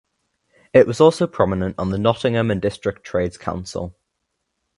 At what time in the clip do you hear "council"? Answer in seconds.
3.37-3.95